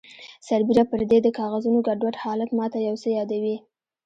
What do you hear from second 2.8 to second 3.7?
یو څه یادوي